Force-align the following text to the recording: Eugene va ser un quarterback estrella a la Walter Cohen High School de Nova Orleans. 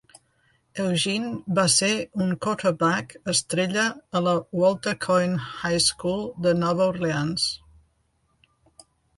Eugene 0.83 1.27
va 1.59 1.65
ser 1.73 1.89
un 2.25 2.31
quarterback 2.45 3.13
estrella 3.35 3.85
a 4.21 4.23
la 4.29 4.35
Walter 4.63 4.95
Cohen 5.07 5.39
High 5.61 5.87
School 5.91 6.27
de 6.47 6.57
Nova 6.65 6.89
Orleans. 6.95 7.47